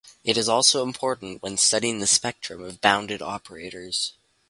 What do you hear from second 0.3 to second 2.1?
is also important when studying the